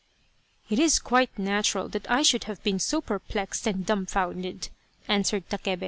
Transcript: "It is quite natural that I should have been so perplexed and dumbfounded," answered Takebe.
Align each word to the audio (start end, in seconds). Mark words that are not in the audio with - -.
"It 0.71 0.79
is 0.79 0.97
quite 0.97 1.37
natural 1.37 1.87
that 1.89 2.09
I 2.09 2.23
should 2.23 2.45
have 2.45 2.63
been 2.63 2.79
so 2.79 3.01
perplexed 3.01 3.67
and 3.67 3.85
dumbfounded," 3.85 4.69
answered 5.07 5.47
Takebe. 5.47 5.79